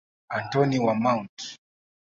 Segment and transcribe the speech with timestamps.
[0.29, 1.57] Antoni wa Mt.